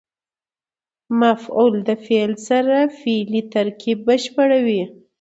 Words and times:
مفعول 1.21 1.73
د 1.87 1.89
فعل 2.05 2.33
سره 2.47 2.75
فعلي 2.99 3.41
ترکیب 3.53 3.97
بشپړوي. 4.07 4.83